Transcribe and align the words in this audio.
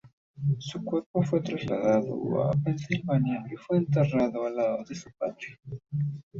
Su 0.57 0.83
cuerpo 0.83 1.21
fue 1.21 1.41
trasladado 1.41 2.43
a 2.43 2.53
Pensilvania 2.53 3.45
y 3.53 3.55
fue 3.55 3.77
enterrado 3.77 4.47
al 4.47 4.55
lado 4.55 4.83
de 4.83 4.95
su 4.95 5.11
padre. 5.15 5.59